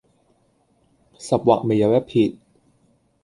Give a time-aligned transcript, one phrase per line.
[1.19, 2.35] 十劃未有一撇